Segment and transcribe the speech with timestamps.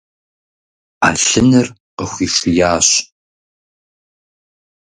[0.99, 1.67] Ӏэлъыныр
[1.97, 2.89] къыхуишиящ.